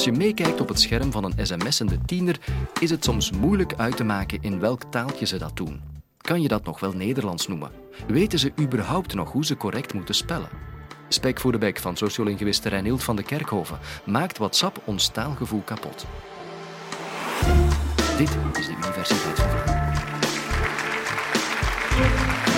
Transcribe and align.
Als 0.00 0.08
je 0.08 0.16
meekijkt 0.16 0.60
op 0.60 0.68
het 0.68 0.80
scherm 0.80 1.12
van 1.12 1.24
een 1.24 1.46
sms'ende 1.46 1.98
tiener, 2.04 2.38
is 2.78 2.90
het 2.90 3.04
soms 3.04 3.30
moeilijk 3.30 3.74
uit 3.76 3.96
te 3.96 4.04
maken 4.04 4.38
in 4.42 4.60
welk 4.60 4.82
taaltje 4.90 5.26
ze 5.26 5.38
dat 5.38 5.56
doen. 5.56 5.80
Kan 6.16 6.42
je 6.42 6.48
dat 6.48 6.64
nog 6.64 6.80
wel 6.80 6.92
Nederlands 6.92 7.46
noemen? 7.46 7.70
Weten 8.06 8.38
ze 8.38 8.52
überhaupt 8.60 9.14
nog 9.14 9.32
hoe 9.32 9.44
ze 9.44 9.56
correct 9.56 9.94
moeten 9.94 10.14
spellen? 10.14 10.48
Spek 11.08 11.40
voor 11.40 11.52
de 11.52 11.58
bek 11.58 11.78
van 11.78 11.96
sociolinguïste 11.96 12.68
Reinild 12.68 13.02
van 13.02 13.16
de 13.16 13.22
Kerkhoven 13.22 13.78
maakt 14.04 14.38
WhatsApp 14.38 14.82
ons 14.84 15.08
taalgevoel 15.08 15.62
kapot. 15.64 16.06
Dit 18.18 18.36
is 18.58 18.66
de 18.66 18.72
Universiteit 18.72 19.40
van. 22.40 22.49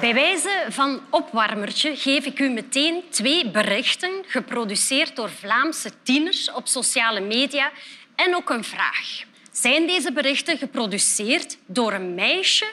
Bij 0.00 0.14
wijze 0.14 0.66
van 0.68 1.02
opwarmertje 1.10 1.96
geef 1.96 2.24
ik 2.24 2.38
u 2.38 2.48
meteen 2.48 3.02
twee 3.10 3.50
berichten 3.50 4.24
geproduceerd 4.26 5.16
door 5.16 5.30
Vlaamse 5.30 5.90
tieners 6.02 6.50
op 6.50 6.68
sociale 6.68 7.20
media 7.20 7.70
en 8.14 8.34
ook 8.36 8.50
een 8.50 8.64
vraag. 8.64 9.22
Zijn 9.52 9.86
deze 9.86 10.12
berichten 10.12 10.58
geproduceerd 10.58 11.58
door 11.66 11.92
een 11.92 12.14
meisje 12.14 12.66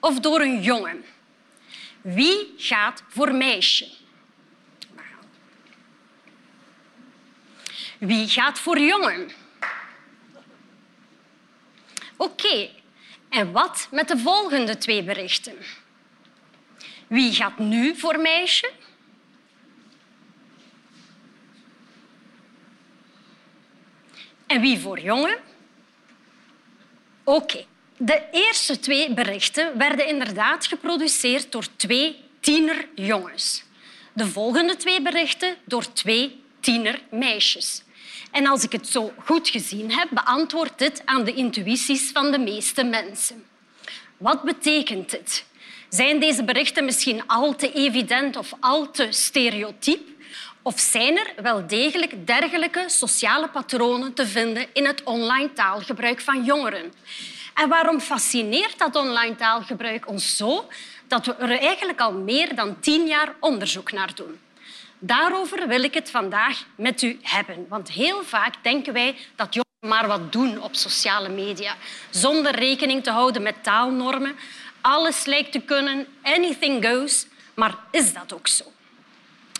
of 0.00 0.20
door 0.20 0.40
een 0.40 0.62
jongen? 0.62 1.04
Wie 2.00 2.54
gaat 2.56 3.02
voor 3.08 3.34
meisje? 3.34 3.88
Wie 7.98 8.28
gaat 8.28 8.58
voor 8.58 8.78
jongen? 8.78 9.30
Oké, 12.16 12.70
en 13.28 13.52
wat 13.52 13.88
met 13.90 14.08
de 14.08 14.18
volgende 14.18 14.78
twee 14.78 15.02
berichten? 15.02 15.54
Wie 17.10 17.34
gaat 17.34 17.58
nu 17.58 17.96
voor 17.96 18.18
meisje? 18.18 18.70
En 24.46 24.60
wie 24.60 24.78
voor 24.78 25.00
jongen? 25.00 25.36
Oké. 27.24 27.64
De 27.96 28.22
eerste 28.30 28.78
twee 28.78 29.14
berichten 29.14 29.78
werden 29.78 30.06
inderdaad 30.06 30.66
geproduceerd 30.66 31.52
door 31.52 31.66
twee 31.76 32.24
tienerjongens. 32.40 33.64
De 34.12 34.26
volgende 34.26 34.76
twee 34.76 35.02
berichten 35.02 35.56
door 35.64 35.92
twee 35.92 36.42
tienermeisjes. 36.60 37.82
En 38.30 38.46
als 38.46 38.64
ik 38.64 38.72
het 38.72 38.88
zo 38.88 39.12
goed 39.24 39.48
gezien 39.48 39.92
heb, 39.92 40.08
beantwoordt 40.10 40.78
dit 40.78 41.02
aan 41.04 41.24
de 41.24 41.34
intuïties 41.34 42.10
van 42.10 42.30
de 42.30 42.38
meeste 42.38 42.84
mensen. 42.84 43.44
Wat 44.16 44.42
betekent 44.42 45.10
dit? 45.10 45.48
Zijn 45.90 46.20
deze 46.20 46.44
berichten 46.44 46.84
misschien 46.84 47.26
al 47.26 47.56
te 47.56 47.72
evident 47.72 48.36
of 48.36 48.52
al 48.60 48.90
te 48.90 49.06
stereotyp? 49.10 50.08
Of 50.62 50.80
zijn 50.80 51.18
er 51.18 51.32
wel 51.42 51.66
degelijk 51.66 52.26
dergelijke 52.26 52.84
sociale 52.86 53.48
patronen 53.48 54.14
te 54.14 54.26
vinden 54.26 54.66
in 54.72 54.86
het 54.86 55.02
online 55.02 55.52
taalgebruik 55.52 56.20
van 56.20 56.44
jongeren? 56.44 56.92
En 57.54 57.68
waarom 57.68 58.00
fascineert 58.00 58.78
dat 58.78 58.96
online 58.96 59.34
taalgebruik 59.34 60.08
ons 60.08 60.36
zo 60.36 60.68
dat 61.08 61.26
we 61.26 61.32
er 61.32 61.58
eigenlijk 61.58 62.00
al 62.00 62.12
meer 62.12 62.54
dan 62.54 62.80
tien 62.80 63.06
jaar 63.06 63.34
onderzoek 63.40 63.92
naar 63.92 64.14
doen? 64.14 64.38
Daarover 64.98 65.68
wil 65.68 65.82
ik 65.82 65.94
het 65.94 66.10
vandaag 66.10 66.64
met 66.74 67.02
u 67.02 67.18
hebben. 67.22 67.66
Want 67.68 67.90
heel 67.90 68.24
vaak 68.24 68.54
denken 68.62 68.92
wij 68.92 69.16
dat 69.36 69.54
jongeren 69.54 69.68
maar 69.80 70.06
wat 70.06 70.32
doen 70.32 70.62
op 70.62 70.74
sociale 70.74 71.28
media, 71.28 71.76
zonder 72.10 72.54
rekening 72.54 73.02
te 73.02 73.10
houden 73.10 73.42
met 73.42 73.54
taalnormen. 73.62 74.36
Alles 74.80 75.24
lijkt 75.24 75.52
te 75.52 75.60
kunnen, 75.60 76.06
anything 76.22 76.86
goes. 76.86 77.26
Maar 77.54 77.74
is 77.90 78.12
dat 78.12 78.34
ook 78.34 78.48
zo? 78.48 78.64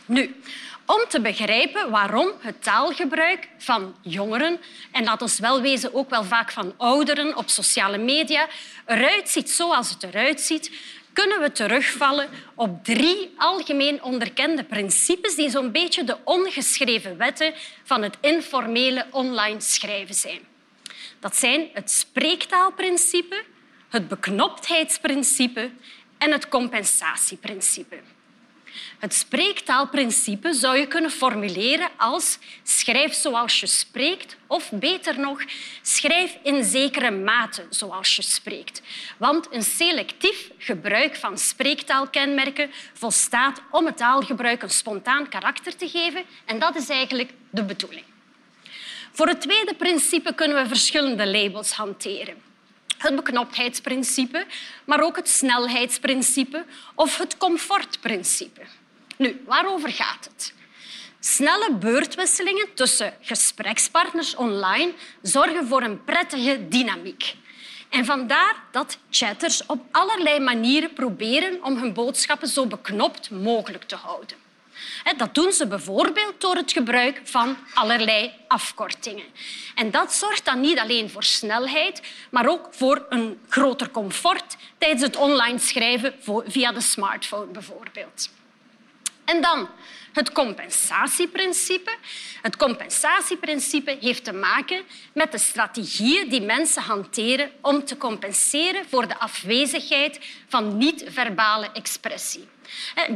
Nu, 0.04 0.40
om 0.86 1.04
te 1.08 1.20
begrijpen 1.20 1.90
waarom 1.90 2.30
het 2.38 2.62
taalgebruik 2.62 3.48
van 3.58 3.96
jongeren, 4.02 4.60
en 4.92 5.04
laat 5.04 5.22
ons 5.22 5.38
wel 5.38 5.60
wezen 5.60 5.94
ook 5.94 6.10
wel 6.10 6.24
vaak 6.24 6.52
van 6.52 6.74
ouderen 6.76 7.36
op 7.36 7.48
sociale 7.48 7.98
media, 7.98 8.48
eruit 8.86 9.28
ziet 9.28 9.50
zoals 9.50 9.90
het 9.90 10.02
eruit 10.02 10.40
ziet, 10.40 10.70
kunnen 11.12 11.40
we 11.40 11.52
terugvallen 11.52 12.28
op 12.54 12.84
drie 12.84 13.34
algemeen 13.36 14.02
onderkende 14.02 14.64
principes 14.64 15.34
die 15.34 15.50
zo'n 15.50 15.72
beetje 15.72 16.04
de 16.04 16.16
ongeschreven 16.24 17.16
wetten 17.16 17.54
van 17.84 18.02
het 18.02 18.16
informele 18.20 19.06
online 19.10 19.60
schrijven 19.60 20.14
zijn. 20.14 20.40
Dat 21.20 21.36
zijn 21.36 21.68
het 21.72 21.90
spreektaalprincipe, 21.90 23.44
het 23.90 24.08
beknoptheidsprincipe 24.08 25.70
en 26.18 26.32
het 26.32 26.48
compensatieprincipe. 26.48 27.98
Het 28.98 29.14
spreektaalprincipe 29.14 30.52
zou 30.52 30.78
je 30.78 30.86
kunnen 30.86 31.10
formuleren 31.10 31.88
als 31.96 32.38
schrijf 32.62 33.12
zoals 33.14 33.60
je 33.60 33.66
spreekt 33.66 34.36
of 34.46 34.70
beter 34.72 35.20
nog, 35.20 35.42
schrijf 35.82 36.38
in 36.42 36.64
zekere 36.64 37.10
mate 37.10 37.66
zoals 37.70 38.16
je 38.16 38.22
spreekt. 38.22 38.82
Want 39.16 39.48
een 39.50 39.62
selectief 39.62 40.50
gebruik 40.58 41.16
van 41.16 41.38
spreektaalkenmerken 41.38 42.70
volstaat 42.92 43.62
om 43.70 43.86
het 43.86 43.96
taalgebruik 43.96 44.62
een 44.62 44.70
spontaan 44.70 45.28
karakter 45.28 45.76
te 45.76 45.88
geven 45.88 46.24
en 46.44 46.58
dat 46.58 46.76
is 46.76 46.88
eigenlijk 46.88 47.30
de 47.50 47.64
bedoeling. 47.64 48.04
Voor 49.12 49.28
het 49.28 49.40
tweede 49.40 49.74
principe 49.74 50.34
kunnen 50.34 50.62
we 50.62 50.68
verschillende 50.68 51.26
labels 51.26 51.72
hanteren 51.72 52.49
het 53.00 53.16
beknoptheidsprincipe, 53.16 54.46
maar 54.84 55.02
ook 55.02 55.16
het 55.16 55.28
snelheidsprincipe 55.28 56.64
of 56.94 57.18
het 57.18 57.36
comfortprincipe. 57.36 58.60
Nu, 59.16 59.42
waarover 59.46 59.90
gaat 59.90 60.24
het? 60.32 60.54
Snelle 61.20 61.74
beurtwisselingen 61.74 62.74
tussen 62.74 63.14
gesprekspartners 63.20 64.34
online 64.34 64.92
zorgen 65.22 65.66
voor 65.66 65.82
een 65.82 66.04
prettige 66.04 66.68
dynamiek. 66.68 67.34
En 67.88 68.04
vandaar 68.04 68.56
dat 68.70 68.98
chatters 69.10 69.66
op 69.66 69.84
allerlei 69.90 70.40
manieren 70.40 70.92
proberen 70.92 71.64
om 71.64 71.76
hun 71.76 71.92
boodschappen 71.92 72.48
zo 72.48 72.66
beknopt 72.66 73.30
mogelijk 73.30 73.84
te 73.84 73.96
houden. 73.96 74.49
Dat 75.16 75.34
doen 75.34 75.52
ze 75.52 75.66
bijvoorbeeld 75.66 76.40
door 76.40 76.56
het 76.56 76.72
gebruik 76.72 77.20
van 77.24 77.56
allerlei 77.74 78.32
afkortingen. 78.48 79.24
En 79.74 79.90
dat 79.90 80.14
zorgt 80.14 80.44
dan 80.44 80.60
niet 80.60 80.78
alleen 80.78 81.10
voor 81.10 81.24
snelheid, 81.24 82.02
maar 82.30 82.48
ook 82.48 82.68
voor 82.70 83.06
een 83.08 83.40
groter 83.48 83.90
comfort 83.90 84.56
tijdens 84.78 85.02
het 85.02 85.16
online 85.16 85.58
schrijven 85.58 86.14
via 86.46 86.72
de 86.72 86.80
smartphone 86.80 87.46
bijvoorbeeld. 87.46 88.30
En 89.24 89.40
dan 89.40 89.68
het 90.12 90.32
compensatieprincipe. 90.32 91.96
Het 92.42 92.56
compensatieprincipe 92.56 93.96
heeft 94.00 94.24
te 94.24 94.32
maken 94.32 94.82
met 95.12 95.32
de 95.32 95.38
strategieën 95.38 96.28
die 96.28 96.42
mensen 96.42 96.82
hanteren 96.82 97.50
om 97.60 97.84
te 97.84 97.96
compenseren 97.96 98.84
voor 98.88 99.08
de 99.08 99.18
afwezigheid 99.18 100.20
van 100.48 100.76
niet-verbale 100.76 101.70
expressie. 101.72 102.48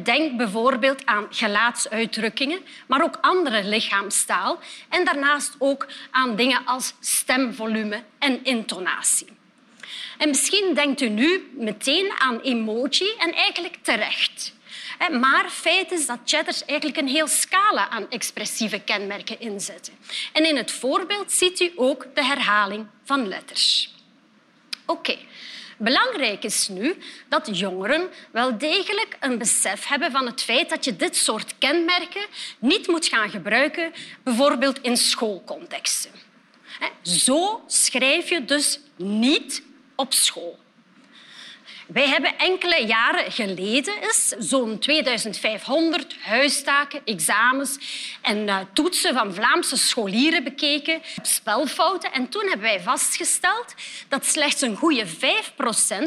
Denk 0.03 0.37
bijvoorbeeld 0.37 1.07
aan 1.07 1.27
gelaatsuitdrukkingen, 1.31 2.61
maar 2.87 3.03
ook 3.03 3.19
andere 3.21 3.65
lichaamstaal 3.65 4.59
en 4.89 5.05
daarnaast 5.05 5.55
ook 5.59 5.87
aan 6.11 6.37
dingen 6.37 6.65
als 6.65 6.95
stemvolume 7.01 8.03
en 8.19 8.45
intonatie. 8.45 9.27
En 10.19 10.29
misschien 10.29 10.75
denkt 10.75 11.01
u 11.01 11.09
nu 11.09 11.51
meteen 11.53 12.13
aan 12.19 12.41
emoji 12.41 13.15
en 13.19 13.33
eigenlijk 13.33 13.77
terecht. 13.83 14.54
Maar 15.11 15.51
feit 15.51 15.93
is 15.93 16.07
dat 16.07 16.19
chatters 16.25 16.65
eigenlijk 16.65 16.99
een 16.99 17.09
heel 17.09 17.27
scala 17.27 17.89
aan 17.89 18.11
expressieve 18.11 18.81
kenmerken 18.81 19.41
inzetten. 19.41 19.95
En 20.33 20.49
in 20.49 20.57
het 20.57 20.71
voorbeeld 20.71 21.33
ziet 21.33 21.61
u 21.61 21.73
ook 21.77 22.07
de 22.15 22.25
herhaling 22.25 22.87
van 23.05 23.29
letters. 23.29 23.95
Oké. 24.87 25.17
Belangrijk 25.79 26.45
is 26.45 26.69
nu 26.69 26.97
dat 27.29 27.59
jongeren 27.59 28.09
wel 28.31 28.59
degelijk 28.59 29.17
een 29.21 29.39
besef 29.39 29.87
hebben 29.87 30.11
van 30.11 30.27
het 30.27 30.43
feit 30.43 30.69
dat 30.69 30.85
je 30.85 30.97
dit 30.97 31.17
soort 31.17 31.55
kenmerken 31.59 32.27
niet 32.59 32.87
moet 32.87 33.07
gaan 33.07 33.31
gebruiken, 33.31 33.93
bijvoorbeeld 34.23 34.81
in 34.81 34.97
schoolcontexten. 34.97 36.11
Zo 37.03 37.65
schrijf 37.67 38.29
je 38.29 38.45
dus 38.45 38.81
niet 38.97 39.63
op 39.95 40.13
school. 40.13 40.59
Wij 41.87 42.09
hebben 42.09 42.39
enkele 42.39 42.87
jaren 42.87 43.33
geleden 43.33 43.95
zo'n 44.39 44.79
2500 44.79 46.17
huistaken, 46.21 47.01
examens 47.05 47.79
en 48.23 48.47
uh, 48.47 48.59
toetsen 48.73 49.15
van 49.15 49.35
Vlaamse 49.35 49.77
scholieren 49.77 50.45
bekeken 50.45 50.97
op 51.17 51.27
spelfouten. 51.27 52.13
En 52.13 52.29
toen 52.29 52.43
hebben 52.43 52.67
wij 52.67 52.81
vastgesteld 52.81 53.75
dat 54.09 54.27
slechts 54.27 54.61
een 54.61 54.77
goede 54.77 55.07
5% 55.07 55.11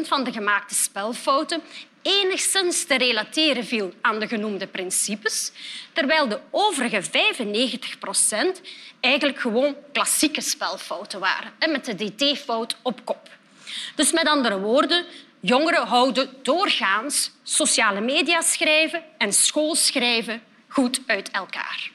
van 0.02 0.24
de 0.24 0.32
gemaakte 0.32 0.74
spelfouten 0.74 1.62
enigszins 2.02 2.84
te 2.84 2.96
relateren 2.96 3.64
viel 3.64 3.92
aan 4.00 4.20
de 4.20 4.28
genoemde 4.28 4.66
principes, 4.66 5.52
terwijl 5.92 6.28
de 6.28 6.40
overige 6.50 7.02
95 7.02 7.98
procent 7.98 8.60
eigenlijk 9.00 9.40
gewoon 9.40 9.76
klassieke 9.92 10.40
spelfouten 10.40 11.20
waren, 11.20 11.52
met 11.68 11.84
de 11.84 12.14
dt-fout 12.14 12.76
op 12.82 13.04
kop. 13.04 13.28
Dus 13.94 14.12
met 14.12 14.26
andere 14.26 14.58
woorden, 14.58 15.04
Jongeren 15.40 15.86
houden 15.86 16.30
doorgaans 16.42 17.30
sociale 17.42 18.00
media 18.00 18.40
schrijven 18.40 19.02
en 19.18 19.32
schoolschrijven 19.32 20.42
goed 20.68 21.00
uit 21.06 21.30
elkaar. 21.30 21.90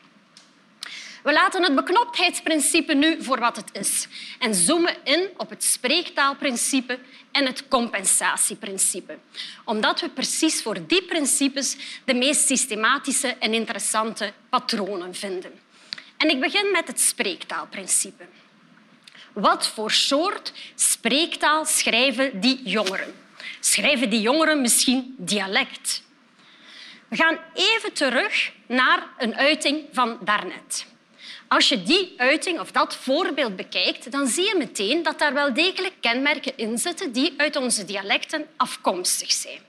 We 1.24 1.34
laten 1.34 1.64
het 1.64 1.76
beknoptheidsprincipe 1.76 2.94
nu 2.94 3.24
voor 3.24 3.40
wat 3.40 3.56
het 3.56 3.70
is 3.74 4.08
en 4.40 4.56
zoomen 4.56 4.96
in 5.04 5.30
op 5.38 5.50
het 5.50 5.64
spreektaalprincipe 5.64 7.00
en 7.32 7.46
het 7.46 7.68
compensatieprincipe. 7.68 9.18
Omdat 9.64 10.02
we 10.02 10.10
precies 10.10 10.62
voor 10.62 10.88
die 10.88 11.04
principes 11.04 11.78
de 12.06 12.14
meest 12.14 12.46
systematische 12.48 13.28
en 13.28 13.54
interessante 13.54 14.34
patronen 14.50 15.16
vinden. 15.16 15.60
En 16.18 16.30
ik 16.30 16.40
begin 16.40 16.72
met 16.72 16.88
het 16.88 17.00
spreektaalprincipe. 17.00 18.26
Wat 19.34 19.68
voor 19.68 19.92
soort 19.92 20.54
spreektaal 20.76 21.66
schrijven 21.66 22.40
die 22.40 22.62
jongeren? 22.64 23.23
Schrijven 23.60 24.10
die 24.10 24.22
jongeren 24.22 24.62
misschien 24.62 25.16
dialect? 25.18 26.04
We 27.08 27.16
gaan 27.16 27.38
even 27.54 27.94
terug 27.94 28.52
naar 28.68 29.08
een 29.18 29.36
uiting 29.36 29.86
van 29.92 30.18
daarnet. 30.22 30.86
Als 31.48 31.70
je 31.70 31.84
die 31.84 32.14
uiting 32.18 32.60
of 32.60 32.72
dat 32.72 32.96
voorbeeld 32.96 33.56
bekijkt, 33.56 34.12
dan 34.12 34.28
zie 34.28 34.44
je 34.44 34.56
meteen 34.58 35.04
dat 35.04 35.20
daar 35.20 35.34
wel 35.34 35.54
degelijk 35.54 35.94
kenmerken 36.00 36.58
in 36.58 36.78
zitten 36.78 37.12
die 37.12 37.34
uit 37.38 37.56
onze 37.56 37.86
dialecten 37.86 38.46
afkomstig 38.58 39.32
zijn. 39.32 39.60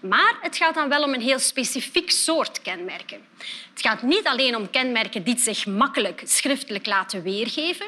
Maar 0.00 0.38
het 0.40 0.56
gaat 0.56 0.74
dan 0.74 0.88
wel 0.88 1.02
om 1.02 1.14
een 1.14 1.20
heel 1.20 1.38
specifiek 1.38 2.10
soort 2.10 2.62
kenmerken. 2.62 3.26
Het 3.70 3.80
gaat 3.80 4.02
niet 4.02 4.26
alleen 4.26 4.56
om 4.56 4.70
kenmerken 4.70 5.22
die 5.22 5.38
zich 5.38 5.66
makkelijk 5.66 6.22
schriftelijk 6.24 6.86
laten 6.86 7.22
weergeven, 7.22 7.86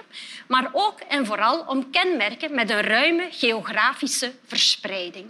maar 0.49 0.71
ook 0.73 1.01
en 1.01 1.27
vooral 1.27 1.61
om 1.61 1.91
kenmerken 1.91 2.55
met 2.55 2.71
een 2.71 2.83
ruime 2.83 3.29
geografische 3.31 4.33
verspreiding. 4.47 5.27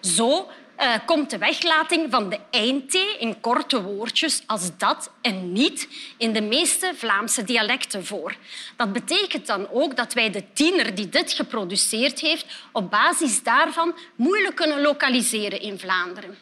Zo 0.00 0.48
uh, 0.80 0.94
komt 1.06 1.30
de 1.30 1.38
weglating 1.38 2.10
van 2.10 2.28
de 2.28 2.38
eind-t 2.50 2.94
in 3.18 3.40
korte 3.40 3.82
woordjes 3.82 4.42
als 4.46 4.70
dat 4.78 5.10
en 5.20 5.52
niet 5.52 5.88
in 6.16 6.32
de 6.32 6.42
meeste 6.42 6.92
Vlaamse 6.96 7.44
dialecten 7.44 8.06
voor. 8.06 8.36
Dat 8.76 8.92
betekent 8.92 9.46
dan 9.46 9.68
ook 9.70 9.96
dat 9.96 10.12
wij 10.12 10.30
de 10.30 10.52
tiener 10.52 10.94
die 10.94 11.08
dit 11.08 11.32
geproduceerd 11.32 12.20
heeft 12.20 12.46
op 12.72 12.90
basis 12.90 13.42
daarvan 13.42 13.94
moeilijk 14.16 14.56
kunnen 14.56 14.80
lokaliseren 14.80 15.60
in 15.60 15.78
Vlaanderen. 15.78 16.38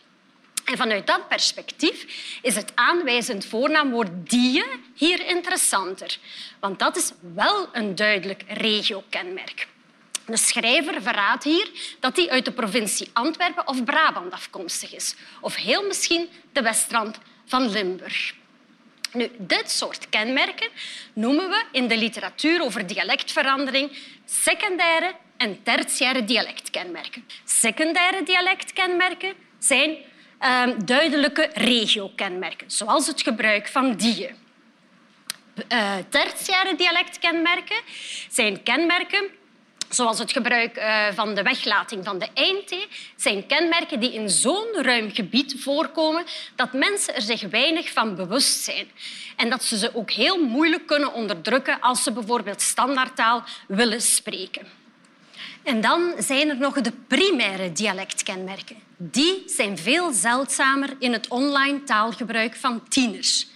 En 0.64 0.76
vanuit 0.76 1.06
dat 1.06 1.28
perspectief 1.28 2.06
is 2.42 2.54
het 2.54 2.72
aanwijzend 2.74 3.44
voornaamwoord 3.44 4.30
die 4.30 4.64
hier 4.94 5.26
interessanter, 5.26 6.18
want 6.60 6.78
dat 6.78 6.96
is 6.96 7.12
wel 7.34 7.68
een 7.72 7.94
duidelijk 7.94 8.44
regiokenmerk. 8.48 9.66
De 10.28 10.36
schrijver 10.36 11.02
verraadt 11.02 11.44
hier 11.44 11.70
dat 12.00 12.16
hij 12.16 12.30
uit 12.30 12.44
de 12.44 12.52
provincie 12.52 13.10
Antwerpen 13.12 13.68
of 13.68 13.84
Brabant 13.84 14.32
afkomstig 14.32 14.94
is. 14.94 15.14
Of 15.40 15.54
heel 15.54 15.86
misschien 15.86 16.28
de 16.52 16.62
westrand 16.62 17.18
van 17.46 17.70
Limburg. 17.70 18.34
Nu, 19.12 19.30
dit 19.38 19.70
soort 19.70 20.08
kenmerken 20.08 20.68
noemen 21.12 21.48
we 21.48 21.64
in 21.72 21.88
de 21.88 21.96
literatuur 21.96 22.62
over 22.62 22.86
dialectverandering 22.86 23.98
secundaire 24.24 25.14
en 25.36 25.62
tertiaire 25.62 26.24
dialectkenmerken. 26.24 27.24
Secundaire 27.44 28.22
dialectkenmerken 28.22 29.34
zijn 29.58 29.96
uh, 30.40 30.66
duidelijke 30.84 31.50
regiokenmerken, 31.54 32.70
zoals 32.70 33.06
het 33.06 33.22
gebruik 33.22 33.68
van 33.68 33.94
die. 33.94 34.30
Uh, 35.72 35.94
tertiaire 36.08 36.74
dialectkenmerken 36.76 37.80
zijn 38.28 38.62
kenmerken 38.62 39.37
zoals 39.88 40.18
het 40.18 40.32
gebruik 40.32 40.76
eh, 40.76 41.06
van 41.14 41.34
de 41.34 41.42
weglating 41.42 42.04
van 42.04 42.18
de 42.18 42.28
eindthee, 42.34 42.86
zijn 43.16 43.46
kenmerken 43.46 44.00
die 44.00 44.12
in 44.12 44.30
zo'n 44.30 44.82
ruim 44.82 45.14
gebied 45.14 45.56
voorkomen 45.58 46.24
dat 46.56 46.72
mensen 46.72 47.14
er 47.14 47.22
zich 47.22 47.42
weinig 47.42 47.92
van 47.92 48.14
bewust 48.14 48.64
zijn. 48.64 48.90
En 49.36 49.50
dat 49.50 49.64
ze 49.64 49.78
ze 49.78 49.94
ook 49.94 50.10
heel 50.10 50.44
moeilijk 50.44 50.86
kunnen 50.86 51.12
onderdrukken 51.12 51.80
als 51.80 52.02
ze 52.02 52.12
bijvoorbeeld 52.12 52.60
standaardtaal 52.60 53.44
willen 53.68 54.02
spreken. 54.02 54.66
En 55.62 55.80
dan 55.80 56.14
zijn 56.18 56.48
er 56.48 56.56
nog 56.56 56.80
de 56.80 56.92
primaire 57.06 57.72
dialectkenmerken. 57.72 58.76
Die 58.96 59.42
zijn 59.46 59.78
veel 59.78 60.12
zeldzamer 60.12 60.96
in 60.98 61.12
het 61.12 61.28
online 61.28 61.82
taalgebruik 61.82 62.56
van 62.56 62.88
tieners. 62.88 63.46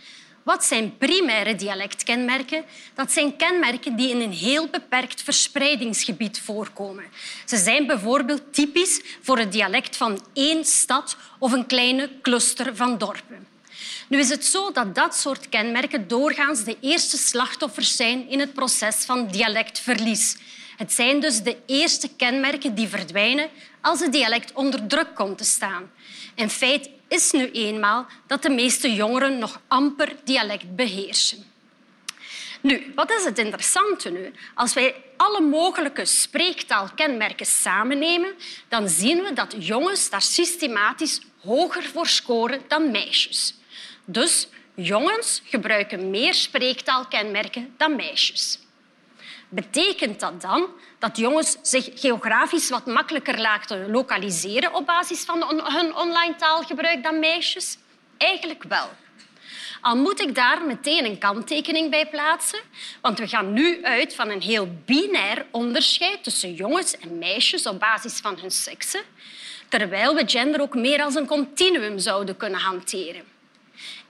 Wat 0.43 0.65
zijn 0.65 0.97
primaire 0.99 1.55
dialectkenmerken? 1.55 2.65
Dat 2.95 3.13
zijn 3.13 3.37
kenmerken 3.37 3.97
die 3.97 4.11
in 4.11 4.21
een 4.21 4.33
heel 4.33 4.69
beperkt 4.69 5.23
verspreidingsgebied 5.23 6.41
voorkomen. 6.41 7.05
Ze 7.45 7.57
zijn 7.57 7.87
bijvoorbeeld 7.87 8.43
typisch 8.51 9.01
voor 9.21 9.39
het 9.39 9.53
dialect 9.53 9.97
van 9.97 10.25
één 10.33 10.65
stad 10.65 11.17
of 11.39 11.53
een 11.53 11.67
kleine 11.67 12.11
cluster 12.23 12.77
van 12.77 12.99
dorpen. 12.99 13.47
Nu 14.09 14.19
is 14.19 14.29
het 14.29 14.45
zo 14.45 14.73
dat 14.73 14.95
dat 14.95 15.17
soort 15.17 15.49
kenmerken 15.49 16.09
doorgaans 16.09 16.65
de 16.65 16.77
eerste 16.81 17.17
slachtoffers 17.17 17.97
zijn 17.97 18.29
in 18.29 18.41
het 18.41 18.53
proces 18.53 18.97
van 18.97 19.27
dialectverlies. 19.27 20.37
Het 20.83 20.93
zijn 20.93 21.21
dus 21.21 21.43
de 21.43 21.57
eerste 21.67 22.09
kenmerken 22.17 22.75
die 22.75 22.89
verdwijnen 22.89 23.51
als 23.81 24.01
het 24.01 24.13
dialect 24.13 24.53
onder 24.53 24.87
druk 24.87 25.15
komt 25.15 25.39
te 25.39 25.45
staan. 25.45 25.91
In 26.35 26.51
feite 26.51 26.91
is 27.09 27.31
nu 27.31 27.51
eenmaal 27.51 28.07
dat 28.27 28.43
de 28.43 28.51
meeste 28.51 28.95
jongeren 28.95 29.39
nog 29.39 29.61
amper 29.69 30.17
dialect 30.25 30.77
beheersen. 30.77 31.45
Nu, 32.61 32.93
wat 32.95 33.11
is 33.11 33.25
het 33.25 33.39
interessante 33.39 34.11
nu? 34.11 34.33
Als 34.55 34.75
wij 34.75 34.95
alle 35.17 35.41
mogelijke 35.41 36.05
spreektaalkenmerken 36.05 37.47
samennemen, 37.47 38.35
dan 38.69 38.89
zien 38.89 39.23
we 39.23 39.33
dat 39.33 39.55
jongens 39.59 40.11
daar 40.11 40.23
systematisch 40.23 41.21
hoger 41.43 41.83
voor 41.83 42.07
scoren 42.07 42.61
dan 42.69 42.91
meisjes. 42.91 43.55
Dus 44.05 44.49
jongens 44.75 45.43
gebruiken 45.45 46.11
meer 46.11 46.35
spreektaalkenmerken 46.35 47.75
dan 47.77 47.97
meisjes. 47.97 48.62
Betekent 49.55 50.21
dat 50.21 50.41
dan 50.41 50.67
dat 50.99 51.17
jongens 51.17 51.57
zich 51.63 51.89
geografisch 51.95 52.69
wat 52.69 52.87
makkelijker 52.87 53.41
laten 53.41 53.91
lokaliseren 53.91 54.75
op 54.75 54.87
basis 54.87 55.25
van 55.25 55.63
hun 55.65 55.97
online 55.97 56.35
taalgebruik 56.37 57.03
dan 57.03 57.19
meisjes? 57.19 57.79
Eigenlijk 58.17 58.63
wel. 58.63 58.89
Al 59.81 59.97
moet 59.97 60.21
ik 60.21 60.35
daar 60.35 60.63
meteen 60.63 61.05
een 61.05 61.19
kanttekening 61.19 61.91
bij 61.91 62.07
plaatsen, 62.07 62.61
want 63.01 63.19
we 63.19 63.29
gaan 63.29 63.53
nu 63.53 63.85
uit 63.85 64.15
van 64.15 64.31
een 64.31 64.43
heel 64.43 64.69
binair 64.85 65.47
onderscheid 65.51 66.25
tussen 66.25 66.55
jongens 66.55 66.99
en 66.99 67.19
meisjes 67.19 67.67
op 67.67 67.81
basis 67.81 68.19
van 68.21 68.39
hun 68.41 68.51
seksen, 68.51 69.01
terwijl 69.69 70.15
we 70.15 70.23
gender 70.27 70.61
ook 70.61 70.75
meer 70.75 71.03
als 71.03 71.15
een 71.15 71.27
continuum 71.27 71.99
zouden 71.99 72.37
kunnen 72.37 72.61
hanteren. 72.61 73.32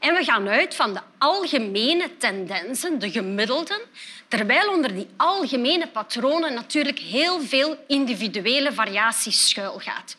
En 0.03 0.15
we 0.15 0.25
gaan 0.25 0.49
uit 0.49 0.75
van 0.75 0.95
de 0.95 1.01
algemene 1.19 2.17
tendensen, 2.17 2.99
de 2.99 3.11
gemiddelden, 3.11 3.81
terwijl 4.29 4.73
onder 4.73 4.95
die 4.95 5.09
algemene 5.17 5.89
patronen 5.89 6.55
natuurlijk 6.55 6.99
heel 6.99 7.41
veel 7.41 7.85
individuele 7.87 8.73
variaties 8.73 9.49
schuilgaat. 9.49 10.17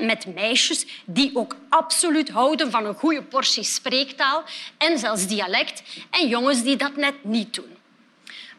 Met 0.00 0.34
meisjes 0.34 0.86
die 1.04 1.30
ook 1.34 1.56
absoluut 1.68 2.28
houden 2.28 2.70
van 2.70 2.84
een 2.84 2.94
goede 2.94 3.22
portie 3.22 3.64
spreektaal 3.64 4.44
en 4.78 4.98
zelfs 4.98 5.26
dialect, 5.26 5.82
en 6.10 6.28
jongens 6.28 6.62
die 6.62 6.76
dat 6.76 6.96
net 6.96 7.24
niet 7.24 7.54
doen. 7.54 7.76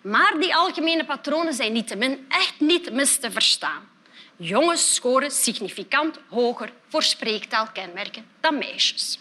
Maar 0.01 0.39
die 0.39 0.55
algemene 0.55 1.05
patronen 1.05 1.53
zijn 1.53 1.73
niettemin 1.73 2.25
echt 2.27 2.59
niet 2.59 2.91
mis 2.91 3.17
te 3.17 3.31
verstaan. 3.31 3.89
Jongens 4.35 4.93
scoren 4.93 5.31
significant 5.31 6.19
hoger 6.27 6.71
voor 6.87 7.03
spreektaalkenmerken 7.03 8.25
dan 8.39 8.57
meisjes. 8.57 9.19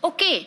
Oké, 0.00 0.46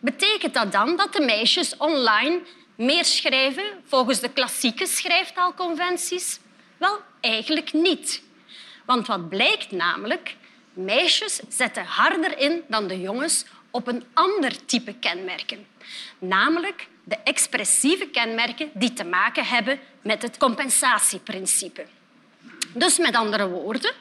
betekent 0.00 0.54
dat 0.54 0.72
dan 0.72 0.96
dat 0.96 1.12
de 1.12 1.20
meisjes 1.20 1.76
online 1.76 2.40
meer 2.74 3.04
schrijven 3.04 3.64
volgens 3.84 4.20
de 4.20 4.28
klassieke 4.28 4.86
schrijftaalconventies? 4.86 6.38
Wel, 6.76 6.98
eigenlijk 7.20 7.72
niet. 7.72 8.22
Want 8.84 9.06
wat 9.06 9.28
blijkt 9.28 9.70
namelijk? 9.70 10.36
Meisjes 10.72 11.40
zetten 11.48 11.84
harder 11.84 12.38
in 12.38 12.62
dan 12.68 12.86
de 12.86 13.00
jongens 13.00 13.44
op 13.70 13.86
een 13.86 14.04
ander 14.12 14.64
type 14.64 14.94
kenmerken. 14.94 15.66
Namelijk 16.18 16.88
de 17.04 17.16
expressieve 17.24 18.06
kenmerken 18.06 18.70
die 18.74 18.92
te 18.92 19.04
maken 19.04 19.44
hebben 19.44 19.80
met 20.02 20.22
het 20.22 20.36
compensatieprincipe. 20.36 21.86
Dus 22.72 22.98
met 22.98 23.14
andere 23.14 23.48
woorden, 23.48 23.92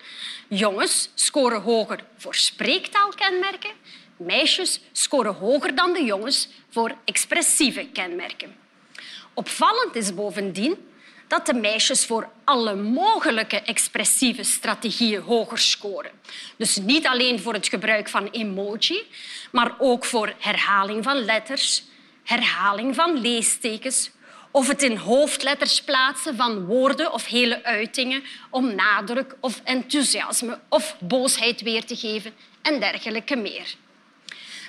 jongens 0.48 1.10
scoren 1.14 1.62
hoger 1.62 2.00
voor 2.18 2.36
spreektaalkenmerken 2.36 3.72
Meisjes 4.18 4.80
scoren 4.92 5.34
hoger 5.34 5.76
dan 5.76 5.94
de 5.94 6.04
jongens 6.04 6.48
voor 6.70 6.96
expressieve 7.06 7.88
kenmerken. 7.94 8.56
Opvallend 9.34 9.96
is 9.96 10.14
bovendien 10.14 10.78
dat 11.28 11.46
de 11.46 11.54
meisjes 11.54 12.06
voor 12.06 12.30
alle 12.44 12.76
mogelijke 12.76 13.62
expressieve 13.62 14.44
strategieën 14.44 15.22
hoger 15.22 15.58
scoren. 15.58 16.12
Dus 16.58 16.76
niet 16.76 17.08
alleen 17.08 17.40
voor 17.40 17.54
het 17.54 17.68
gebruik 17.68 18.10
van 18.10 18.28
emoji, 18.28 19.02
maar 19.52 19.76
ook 19.80 20.06
voor 20.06 20.34
herhaling 20.40 21.04
van 21.04 21.18
letters, 21.26 21.84
herhaling 22.24 22.96
van 22.96 23.22
leestekens 23.22 24.12
of 24.52 24.68
het 24.68 24.84
in 24.84 24.96
hoofdletters 24.96 25.82
plaatsen 25.82 26.36
van 26.36 26.66
woorden 26.66 27.14
of 27.14 27.26
hele 27.26 27.64
uitingen 27.64 28.24
om 28.50 28.76
nadruk 28.76 29.36
of 29.40 29.62
enthousiasme 29.64 30.60
of 30.70 30.96
boosheid 31.00 31.62
weer 31.62 31.86
te 31.86 31.96
geven 31.96 32.34
en 32.62 32.80
dergelijke 32.80 33.36
meer. 33.36 33.76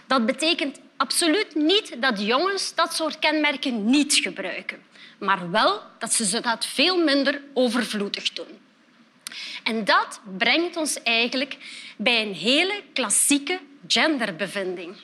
Dat 0.07 0.27
betekent 0.27 0.81
absoluut 0.97 1.55
niet 1.55 2.03
dat 2.03 2.21
jongens 2.21 2.75
dat 2.75 2.95
soort 2.95 3.19
kenmerken 3.19 3.85
niet 3.85 4.15
gebruiken, 4.15 4.83
maar 5.19 5.51
wel 5.51 5.83
dat 5.99 6.13
ze 6.13 6.41
dat 6.41 6.67
veel 6.67 7.05
minder 7.05 7.43
overvloedig 7.55 8.33
doen. 8.33 8.59
En 9.63 9.85
dat 9.85 10.21
brengt 10.39 10.77
ons 10.77 11.03
eigenlijk 11.03 11.57
bij 11.97 12.23
een 12.23 12.35
hele 12.35 12.83
klassieke 12.93 13.61
genderbevinding. 13.87 14.97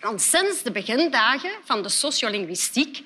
Want 0.00 0.22
sinds 0.22 0.62
de 0.62 0.70
begindagen 0.70 1.50
van 1.64 1.82
de 1.82 1.88
sociolinguïstiek 1.88 3.02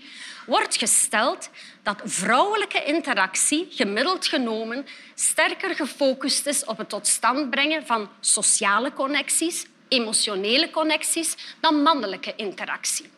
wordt 0.47 0.76
gesteld 0.76 1.50
dat 1.82 2.00
vrouwelijke 2.04 2.85
interactie 2.85 3.66
gemiddeld 3.70 4.26
genomen 4.26 4.87
sterker 5.14 5.75
gefocust 5.75 6.47
is 6.47 6.64
op 6.64 6.78
het 6.78 6.88
tot 6.88 7.06
stand 7.06 7.50
brengen 7.50 7.87
van 7.87 8.08
sociale 8.20 8.92
connecties, 8.92 9.66
emotionele 9.88 10.71
connecties, 10.71 11.37
dan 11.61 11.83
mannelijke 11.83 12.33
interactie. 12.37 13.11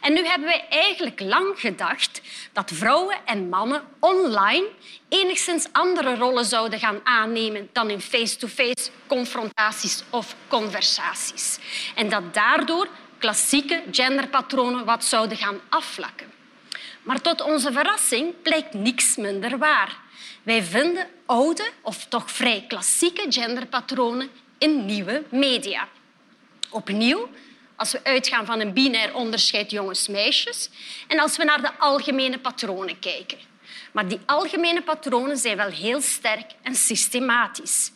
En 0.00 0.12
nu 0.12 0.26
hebben 0.26 0.48
wij 0.48 0.66
eigenlijk 0.68 1.20
lang 1.20 1.60
gedacht 1.60 2.20
dat 2.52 2.70
vrouwen 2.74 3.16
en 3.24 3.48
mannen 3.48 3.82
online 4.00 4.68
enigszins 5.08 5.66
andere 5.72 6.14
rollen 6.16 6.44
zouden 6.44 6.78
gaan 6.78 7.00
aannemen 7.04 7.68
dan 7.72 7.90
in 7.90 8.00
face-to-face 8.00 8.90
confrontaties 9.06 10.02
of 10.10 10.34
conversaties. 10.48 11.58
En 11.94 12.08
dat 12.08 12.34
daardoor 12.34 12.88
klassieke 13.18 13.82
genderpatronen 13.90 14.84
wat 14.84 15.04
zouden 15.04 15.36
gaan 15.36 15.60
afvlakken. 15.68 16.32
Maar 17.02 17.20
tot 17.20 17.40
onze 17.40 17.72
verrassing 17.72 18.42
blijkt 18.42 18.74
niks 18.74 19.16
minder 19.16 19.58
waar. 19.58 19.96
Wij 20.42 20.62
vinden 20.62 21.06
oude 21.26 21.70
of 21.82 22.06
toch 22.08 22.30
vrij 22.30 22.64
klassieke 22.68 23.26
genderpatronen 23.28 24.30
in 24.58 24.86
nieuwe 24.86 25.22
media. 25.30 25.88
Opnieuw, 26.70 27.28
als 27.76 27.92
we 27.92 28.04
uitgaan 28.04 28.46
van 28.46 28.60
een 28.60 28.72
binair 28.72 29.14
onderscheid 29.14 29.70
jongens-meisjes 29.70 30.70
en 31.06 31.20
als 31.20 31.36
we 31.36 31.44
naar 31.44 31.60
de 31.60 31.78
algemene 31.78 32.38
patronen 32.38 32.98
kijken. 32.98 33.38
Maar 33.92 34.08
die 34.08 34.20
algemene 34.26 34.82
patronen 34.82 35.36
zijn 35.36 35.56
wel 35.56 35.70
heel 35.70 36.00
sterk 36.00 36.50
en 36.62 36.74
systematisch. 36.74 37.92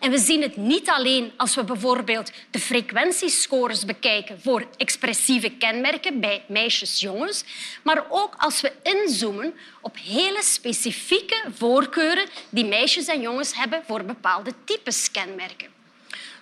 En 0.00 0.10
we 0.10 0.18
zien 0.18 0.42
het 0.42 0.56
niet 0.56 0.88
alleen 0.88 1.32
als 1.36 1.54
we 1.54 1.64
bijvoorbeeld 1.64 2.32
de 2.50 2.58
frequentiescores 2.58 3.84
bekijken 3.84 4.40
voor 4.40 4.66
expressieve 4.76 5.50
kenmerken 5.50 6.20
bij 6.20 6.44
meisjes-jongens, 6.48 7.44
maar 7.82 8.04
ook 8.08 8.34
als 8.38 8.60
we 8.60 8.72
inzoomen 8.82 9.54
op 9.80 9.96
hele 9.96 10.42
specifieke 10.42 11.44
voorkeuren 11.54 12.26
die 12.48 12.64
meisjes 12.64 13.06
en 13.06 13.20
jongens 13.20 13.56
hebben 13.56 13.82
voor 13.86 14.04
bepaalde 14.04 14.52
types 14.64 15.10
kenmerken. 15.10 15.73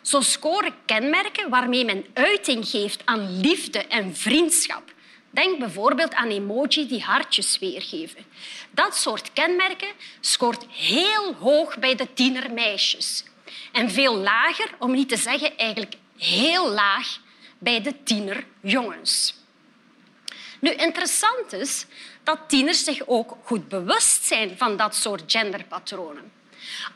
Zo 0.03 0.21
scoren 0.21 0.75
kenmerken 0.87 1.51
waarmee 1.51 1.85
men 1.85 2.07
uiting 2.15 2.69
geeft 2.69 3.03
aan 3.05 3.41
liefde 3.41 3.79
en 3.79 4.17
vriendschap. 4.17 4.93
Denk 5.31 5.59
bijvoorbeeld 5.59 6.15
aan 6.15 6.29
emoji 6.29 6.89
die 6.89 7.03
hartjes 7.03 7.59
weergeven. 7.59 8.25
Dat 8.71 8.97
soort 8.97 9.33
kenmerken 9.33 9.89
scoort 10.21 10.67
heel 10.69 11.35
hoog 11.35 11.79
bij 11.79 11.95
de 11.95 12.13
tienermeisjes. 12.13 13.25
En 13.73 13.91
veel 13.91 14.17
lager, 14.17 14.71
om 14.79 14.93
niet 14.93 15.09
te 15.09 15.17
zeggen 15.17 15.57
eigenlijk 15.57 15.95
heel 16.17 16.71
laag, 16.71 17.19
bij 17.59 17.83
de 17.83 18.03
tienerjongens. 18.03 19.35
Nu, 20.61 20.71
interessant 20.71 21.53
is 21.53 21.87
dat 22.23 22.39
tieners 22.47 22.85
zich 22.85 23.07
ook 23.07 23.37
goed 23.45 23.69
bewust 23.69 24.25
zijn 24.25 24.57
van 24.59 24.77
dat 24.77 24.95
soort 24.95 25.23
genderpatronen. 25.27 26.33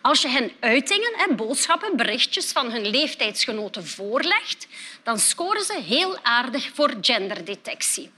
Als 0.00 0.22
je 0.22 0.28
hen 0.28 0.52
uitingen, 0.60 1.12
en 1.28 1.36
boodschappen, 1.36 1.96
berichtjes 1.96 2.52
van 2.52 2.70
hun 2.70 2.86
leeftijdsgenoten 2.86 3.86
voorlegt, 3.86 4.66
dan 5.02 5.18
scoren 5.18 5.64
ze 5.64 5.80
heel 5.80 6.18
aardig 6.22 6.70
voor 6.74 6.94
genderdetectie. 7.00 8.10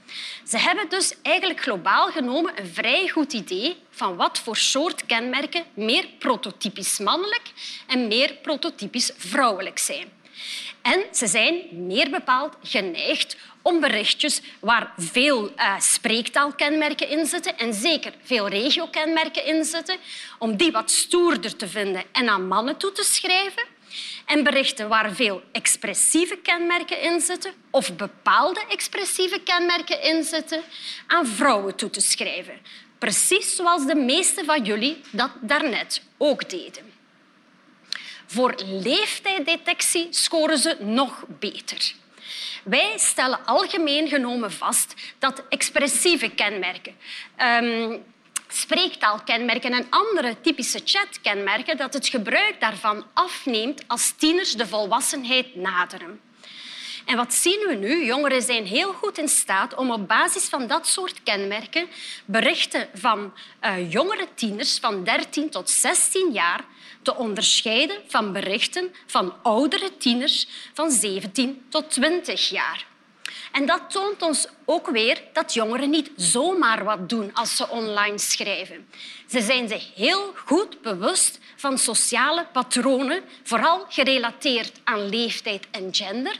Ze 0.47 0.57
hebben 0.57 0.89
dus 0.89 1.13
eigenlijk 1.21 1.61
globaal 1.61 2.07
genomen 2.11 2.59
een 2.59 2.73
vrij 2.73 3.07
goed 3.07 3.33
idee 3.33 3.75
van 3.89 4.15
wat 4.15 4.39
voor 4.39 4.57
soort 4.57 5.05
kenmerken 5.05 5.63
meer 5.73 6.07
prototypisch 6.19 6.99
mannelijk 6.99 7.51
en 7.87 8.07
meer 8.07 8.33
prototypisch 8.41 9.11
vrouwelijk 9.17 9.79
zijn. 9.79 10.17
En 10.81 11.03
ze 11.11 11.27
zijn 11.27 11.67
meer 11.71 12.09
bepaald 12.09 12.55
geneigd 12.63 13.37
om 13.61 13.79
berichtjes 13.79 14.41
waar 14.59 14.93
veel 14.97 15.51
uh, 15.55 15.79
spreektaalkenmerken 15.79 17.09
in 17.09 17.25
zitten 17.25 17.57
en 17.57 17.73
zeker 17.73 18.13
veel 18.23 18.47
regiokenmerken 18.47 19.45
in 19.45 19.63
zitten, 19.63 19.97
om 20.37 20.57
die 20.57 20.71
wat 20.71 20.91
stoerder 20.91 21.55
te 21.55 21.67
vinden 21.67 22.03
en 22.11 22.29
aan 22.29 22.47
mannen 22.47 22.77
toe 22.77 22.91
te 22.91 23.03
schrijven. 23.03 23.63
En 24.25 24.43
berichten 24.43 24.87
waar 24.87 25.15
veel 25.15 25.41
expressieve 25.51 26.37
kenmerken 26.37 27.01
in 27.01 27.19
zitten 27.19 27.53
of 27.69 27.95
bepaalde 27.95 28.61
expressieve 28.69 29.39
kenmerken 29.39 30.01
in 30.01 30.23
zitten, 30.23 30.61
aan 31.07 31.27
vrouwen 31.27 31.75
toe 31.75 31.89
te 31.89 32.01
schrijven. 32.01 32.59
Precies 32.97 33.55
zoals 33.55 33.85
de 33.85 33.95
meeste 33.95 34.43
van 34.45 34.63
jullie 34.63 35.01
dat 35.11 35.31
daarnet 35.41 36.01
ook 36.17 36.49
deden. 36.49 36.93
Voor 38.25 38.55
leeftijddetectie 38.65 40.07
scoren 40.09 40.57
ze 40.57 40.77
nog 40.79 41.23
beter. 41.27 41.93
Wij 42.63 42.93
stellen 42.97 43.45
algemeen 43.45 44.07
genomen 44.07 44.51
vast 44.51 44.93
dat 45.19 45.43
expressieve 45.49 46.29
kenmerken, 46.29 46.95
um, 47.37 48.03
spreektaalkenmerken 48.47 49.71
en 49.71 49.87
andere 49.89 50.41
typische 50.41 50.81
chatkenmerken, 50.85 51.77
dat 51.77 51.93
het 51.93 52.07
gebruik 52.07 52.59
daarvan 52.59 53.05
afneemt 53.13 53.83
als 53.87 54.13
tieners 54.17 54.53
de 54.53 54.67
volwassenheid 54.67 55.55
naderen. 55.55 56.19
En 57.09 57.17
wat 57.17 57.33
zien 57.33 57.65
we 57.67 57.73
nu? 57.73 58.05
Jongeren 58.05 58.41
zijn 58.41 58.65
heel 58.65 58.93
goed 58.93 59.17
in 59.17 59.27
staat 59.27 59.75
om 59.75 59.91
op 59.91 60.07
basis 60.07 60.43
van 60.43 60.67
dat 60.67 60.87
soort 60.87 61.23
kenmerken 61.23 61.87
berichten 62.25 62.87
van 62.93 63.33
uh, 63.61 63.91
jongere 63.91 64.27
tieners 64.35 64.77
van 64.79 65.03
13 65.03 65.49
tot 65.49 65.69
16 65.69 66.31
jaar 66.31 66.63
te 67.01 67.15
onderscheiden 67.15 67.97
van 68.07 68.33
berichten 68.33 68.93
van 69.05 69.33
oudere 69.43 69.97
tieners 69.97 70.47
van 70.73 70.91
17 70.91 71.65
tot 71.69 71.91
20 71.91 72.49
jaar. 72.49 72.87
En 73.51 73.65
dat 73.65 73.81
toont 73.89 74.21
ons 74.21 74.47
ook 74.65 74.89
weer 74.89 75.21
dat 75.33 75.53
jongeren 75.53 75.89
niet 75.89 76.11
zomaar 76.15 76.83
wat 76.83 77.09
doen 77.09 77.33
als 77.33 77.55
ze 77.55 77.69
online 77.69 78.17
schrijven. 78.17 78.87
Ze 79.27 79.41
zijn 79.41 79.67
zich 79.67 79.95
heel 79.95 80.33
goed 80.45 80.81
bewust 80.81 81.39
van 81.55 81.77
sociale 81.77 82.45
patronen, 82.53 83.23
vooral 83.43 83.85
gerelateerd 83.89 84.71
aan 84.83 85.09
leeftijd 85.09 85.67
en 85.71 85.89
gender. 85.91 86.39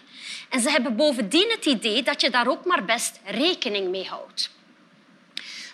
En 0.50 0.62
ze 0.62 0.70
hebben 0.70 0.96
bovendien 0.96 1.50
het 1.50 1.66
idee 1.66 2.04
dat 2.04 2.22
je 2.22 2.30
daar 2.30 2.48
ook 2.48 2.66
maar 2.66 2.86
best 2.86 3.20
rekening 3.26 3.90
mee 3.90 4.06
houdt. 4.06 4.50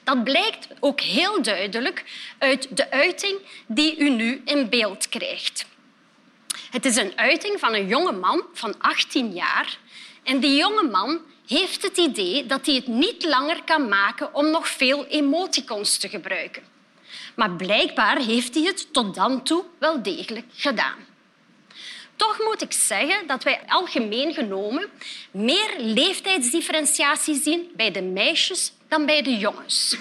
Dat 0.05 0.23
blijkt 0.23 0.67
ook 0.79 1.01
heel 1.01 1.41
duidelijk 1.41 2.03
uit 2.37 2.77
de 2.77 2.91
uiting 2.91 3.39
die 3.67 3.97
u 3.97 4.09
nu 4.09 4.41
in 4.45 4.69
beeld 4.69 5.09
krijgt. 5.09 5.65
Het 6.71 6.85
is 6.85 6.95
een 6.95 7.13
uiting 7.15 7.59
van 7.59 7.73
een 7.73 7.87
jonge 7.87 8.11
man 8.11 8.43
van 8.53 8.75
18 8.79 9.33
jaar. 9.33 9.77
En 10.23 10.39
die 10.39 10.55
jonge 10.55 10.89
man 10.89 11.21
heeft 11.47 11.81
het 11.81 11.97
idee 11.97 12.45
dat 12.45 12.65
hij 12.65 12.75
het 12.75 12.87
niet 12.87 13.25
langer 13.25 13.63
kan 13.63 13.89
maken 13.89 14.33
om 14.33 14.51
nog 14.51 14.67
veel 14.67 15.05
emoticons 15.05 15.97
te 15.97 16.09
gebruiken. 16.09 16.63
Maar 17.35 17.51
blijkbaar 17.51 18.17
heeft 18.17 18.55
hij 18.55 18.63
het 18.63 18.93
tot 18.93 19.15
dan 19.15 19.43
toe 19.43 19.63
wel 19.79 20.03
degelijk 20.03 20.45
gedaan. 20.53 21.14
Toch 22.15 22.39
moet 22.39 22.61
ik 22.61 22.71
zeggen 22.71 23.27
dat 23.27 23.43
wij 23.43 23.59
algemeen 23.67 24.33
genomen 24.33 24.89
meer 25.31 25.73
leeftijdsdifferentiatie 25.77 27.41
zien 27.41 27.71
bij 27.75 27.91
de 27.91 28.01
meisjes 28.01 28.71
dan 28.87 29.05
bij 29.05 29.21
de 29.21 29.37
jongens. 29.37 29.97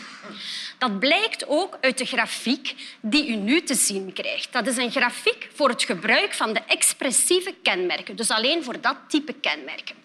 Dat 0.79 0.99
blijkt 0.99 1.47
ook 1.47 1.79
uit 1.81 1.99
de 1.99 2.05
grafiek 2.05 2.75
die 3.01 3.29
u 3.29 3.35
nu 3.35 3.63
te 3.63 3.75
zien 3.75 4.13
krijgt. 4.13 4.53
Dat 4.53 4.67
is 4.67 4.77
een 4.77 4.91
grafiek 4.91 5.49
voor 5.55 5.69
het 5.69 5.83
gebruik 5.83 6.35
van 6.35 6.53
de 6.53 6.61
expressieve 6.67 7.55
kenmerken, 7.63 8.17
dus 8.17 8.31
alleen 8.31 8.65
voor 8.65 8.81
dat 8.81 8.97
type 9.09 9.33
kenmerken. 9.33 10.03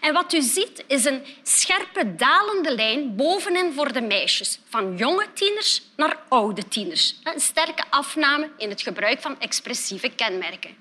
En 0.00 0.12
wat 0.12 0.32
u 0.32 0.40
ziet 0.40 0.84
is 0.86 1.04
een 1.04 1.22
scherpe 1.42 2.14
dalende 2.14 2.74
lijn 2.74 3.16
bovenin 3.16 3.72
voor 3.72 3.92
de 3.92 4.00
meisjes, 4.00 4.58
van 4.68 4.96
jonge 4.96 5.26
tieners 5.34 5.82
naar 5.96 6.16
oude 6.28 6.68
tieners. 6.68 7.14
Een 7.22 7.40
sterke 7.40 7.84
afname 7.90 8.50
in 8.58 8.68
het 8.68 8.82
gebruik 8.82 9.20
van 9.20 9.40
expressieve 9.40 10.10
kenmerken. 10.10 10.76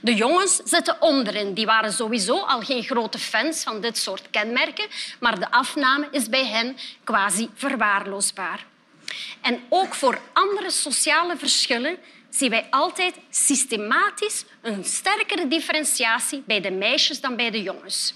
De 0.00 0.14
jongens 0.14 0.60
zitten 0.64 0.96
onderin. 1.00 1.54
Die 1.54 1.66
waren 1.66 1.92
sowieso 1.92 2.38
al 2.38 2.60
geen 2.60 2.82
grote 2.82 3.18
fans 3.18 3.62
van 3.62 3.80
dit 3.80 3.98
soort 3.98 4.30
kenmerken, 4.30 4.86
maar 5.20 5.38
de 5.38 5.50
afname 5.50 6.08
is 6.10 6.28
bij 6.28 6.46
hen 6.46 6.76
quasi 7.04 7.48
verwaarloosbaar. 7.54 8.66
En 9.40 9.62
ook 9.68 9.94
voor 9.94 10.18
andere 10.32 10.70
sociale 10.70 11.36
verschillen 11.36 11.98
zien 12.30 12.50
wij 12.50 12.66
altijd 12.70 13.14
systematisch 13.30 14.44
een 14.62 14.84
sterkere 14.84 15.48
differentiatie 15.48 16.42
bij 16.46 16.60
de 16.60 16.70
meisjes 16.70 17.20
dan 17.20 17.36
bij 17.36 17.50
de 17.50 17.62
jongens. 17.62 18.14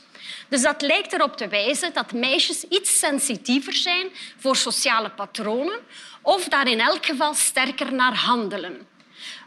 Dus 0.49 0.63
dat 0.63 0.83
lijkt 0.83 1.13
erop 1.13 1.37
te 1.37 1.49
wijzen 1.49 1.93
dat 1.93 2.13
meisjes 2.13 2.65
iets 2.65 2.99
sensitiever 2.99 3.75
zijn 3.75 4.09
voor 4.39 4.57
sociale 4.57 5.11
patronen 5.11 5.79
of 6.23 6.49
daar 6.49 6.69
in 6.69 6.81
elk 6.81 7.07
geval 7.07 7.35
sterker 7.35 7.93
naar 7.93 8.17
handelen. 8.17 8.87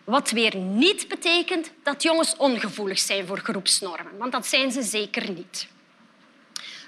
Wat 0.07 0.31
weer 0.31 0.55
niet 0.55 1.07
betekent 1.07 1.71
dat 1.83 2.03
jongens 2.03 2.35
ongevoelig 2.37 2.99
zijn 2.99 3.27
voor 3.27 3.37
groepsnormen, 3.39 4.17
want 4.17 4.31
dat 4.31 4.47
zijn 4.47 4.71
ze 4.71 4.81
zeker 4.81 5.31
niet. 5.31 5.67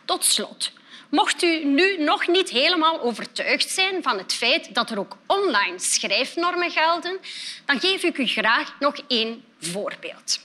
Tot 0.06 0.26
slot, 0.26 0.72
mocht 1.10 1.44
u 1.44 1.66
nu 1.66 2.04
nog 2.04 2.28
niet 2.28 2.50
helemaal 2.50 3.02
overtuigd 3.02 3.70
zijn 3.70 4.04
van 4.04 4.18
het 4.18 4.34
feit 4.34 4.76
dat 4.76 4.90
er 4.90 5.00
ook 5.00 5.18
online 5.26 5.80
schrijfnormen 5.80 6.72
gelden, 6.72 7.18
dan 7.66 7.80
geef 7.80 8.04
ik 8.04 8.18
u 8.18 8.26
graag 8.26 8.76
nog 8.80 8.96
één 9.08 9.44
voorbeeld. 9.60 10.40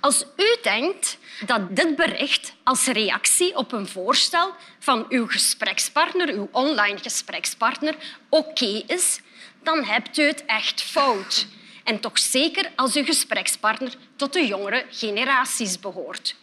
Als 0.00 0.24
u 0.36 0.56
denkt 0.62 1.18
dat 1.46 1.76
dit 1.76 1.96
bericht 1.96 2.54
als 2.64 2.86
reactie 2.86 3.56
op 3.56 3.72
een 3.72 3.88
voorstel 3.88 4.52
van 4.78 5.06
uw 5.08 5.26
gesprekspartner, 5.26 6.28
uw 6.28 6.48
online 6.52 6.98
gesprekspartner, 6.98 7.96
oké 8.28 8.82
is, 8.86 9.20
dan 9.66 9.84
hebt 9.84 10.18
u 10.18 10.22
het 10.22 10.44
echt 10.44 10.82
fout. 10.82 11.46
En 11.84 12.00
toch 12.00 12.18
zeker 12.18 12.70
als 12.76 12.94
uw 12.94 13.04
gesprekspartner 13.04 13.94
tot 14.16 14.32
de 14.32 14.46
jongere 14.46 14.84
generaties 14.90 15.80
behoort. 15.80 16.36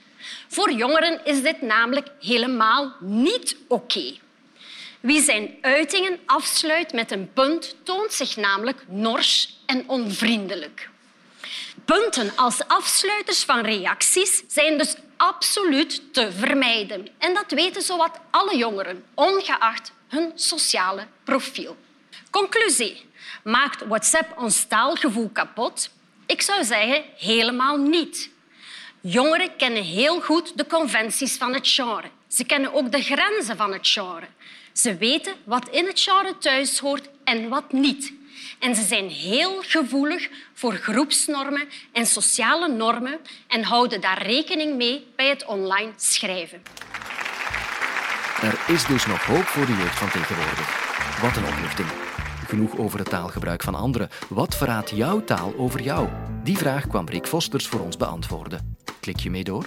Voor 0.47 0.71
jongeren 0.71 1.25
is 1.25 1.41
dit 1.41 1.61
namelijk 1.61 2.07
helemaal 2.19 2.95
niet 2.99 3.55
oké. 3.67 4.17
Wie 4.99 5.21
zijn 5.21 5.57
uitingen 5.61 6.19
afsluit 6.25 6.93
met 6.93 7.11
een 7.11 7.33
punt 7.33 7.75
toont 7.83 8.13
zich 8.13 8.35
namelijk 8.35 8.85
nors 8.87 9.59
en 9.65 9.83
onvriendelijk. 9.87 10.89
Punten 11.85 12.35
als 12.35 12.67
afsluiters 12.67 13.43
van 13.43 13.61
reacties 13.61 14.43
zijn 14.47 14.77
dus 14.77 14.95
absoluut 15.17 16.13
te 16.13 16.31
vermijden. 16.31 17.07
En 17.17 17.33
dat 17.33 17.51
weten 17.51 17.81
zowat 17.81 18.19
alle 18.31 18.57
jongeren, 18.57 19.03
ongeacht 19.13 19.91
hun 20.07 20.31
sociale 20.35 21.07
profiel. 21.23 21.77
Conclusie. 22.29 23.11
Maakt 23.43 23.83
WhatsApp 23.87 24.37
ons 24.37 24.65
taalgevoel 24.65 25.29
kapot? 25.29 25.89
Ik 26.25 26.41
zou 26.41 26.63
zeggen 26.63 27.03
helemaal 27.17 27.77
niet. 27.77 28.29
Jongeren 29.01 29.55
kennen 29.55 29.83
heel 29.83 30.21
goed 30.21 30.57
de 30.57 30.65
conventies 30.65 31.37
van 31.37 31.53
het 31.53 31.67
genre. 31.67 32.07
Ze 32.27 32.43
kennen 32.45 32.73
ook 32.73 32.91
de 32.91 33.01
grenzen 33.01 33.57
van 33.57 33.73
het 33.73 33.87
genre. 33.87 34.27
Ze 34.73 34.97
weten 34.97 35.33
wat 35.43 35.69
in 35.69 35.85
het 35.85 35.99
genre 35.99 36.37
thuis 36.37 36.79
hoort 36.79 37.09
en 37.23 37.49
wat 37.49 37.71
niet. 37.71 38.13
En 38.59 38.75
ze 38.75 38.83
zijn 38.83 39.09
heel 39.09 39.61
gevoelig 39.61 40.29
voor 40.53 40.73
groepsnormen 40.73 41.69
en 41.91 42.05
sociale 42.05 42.67
normen 42.67 43.19
en 43.47 43.63
houden 43.63 44.01
daar 44.01 44.21
rekening 44.21 44.75
mee 44.75 45.07
bij 45.15 45.27
het 45.27 45.45
online 45.45 45.91
schrijven. 45.95 46.63
Er 48.41 48.59
is 48.67 48.85
dus 48.85 49.05
nog 49.05 49.25
hoop 49.25 49.45
voor 49.45 49.65
de 49.65 49.75
jeugd 49.75 49.97
van 49.97 50.09
tegenwoordig. 50.09 50.91
Wat 51.21 51.37
een 51.37 51.45
opluchting. 51.45 52.12
Genoeg 52.53 52.77
over 52.77 52.99
het 52.99 53.09
taalgebruik 53.09 53.63
van 53.63 53.75
anderen. 53.75 54.09
Wat 54.29 54.55
verraadt 54.55 54.89
jouw 54.89 55.23
taal 55.23 55.53
over 55.57 55.81
jou? 55.81 56.07
Die 56.43 56.57
vraag 56.57 56.87
kwam 56.87 57.07
Rick 57.07 57.27
Vosters 57.27 57.67
voor 57.67 57.79
ons 57.79 57.97
beantwoorden. 57.97 58.77
Klik 58.99 59.19
je 59.19 59.29
mee 59.29 59.43
door? 59.43 59.65